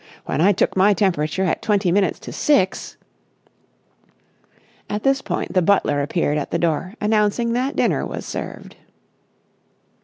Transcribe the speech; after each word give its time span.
When 0.25 0.41
I 0.41 0.51
took 0.51 0.75
my 0.75 0.95
temperature 0.95 1.43
at 1.43 1.61
twenty 1.61 1.91
minutes 1.91 2.17
to 2.21 2.31
six...." 2.31 2.97
At 4.89 5.03
this 5.03 5.21
point 5.21 5.53
the 5.53 5.61
butler 5.61 6.01
appeared 6.01 6.39
at 6.39 6.49
the 6.49 6.57
door 6.57 6.95
announcing 6.99 7.53
that 7.53 7.75
dinner 7.75 8.03
was 8.03 8.25
served. 8.25 8.77